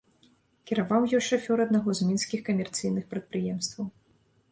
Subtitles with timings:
[0.69, 3.85] Кіраваў ёй шафёр аднаго з мінскіх камерцыйных прадпрыемстваў.